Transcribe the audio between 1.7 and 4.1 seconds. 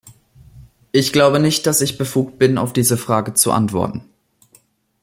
ich befugt bin, auf diese Frage zu antworten.